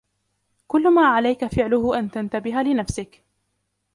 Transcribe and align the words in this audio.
كل 0.67 0.93
ما 0.95 1.05
عليك 1.07 1.45
فعله 1.45 1.99
أن 1.99 2.11
تنتبه 2.11 2.51
لنفسك. 2.51 3.23